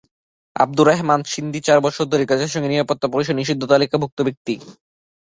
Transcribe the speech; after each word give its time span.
আবদুর 0.55 0.87
রেহমান 0.87 1.21
সিন্ধি 1.31 1.59
চার 1.63 1.79
বছর 1.85 2.05
ধরে 2.11 2.23
জাতিসংঘের 2.31 2.71
নিরাপত্তা 2.73 3.07
পরিষদের 3.07 3.39
নিষিদ্ধ 3.39 3.61
তালিকাভুক্ত 3.71 4.17
ব্যক্তি। 4.27 4.53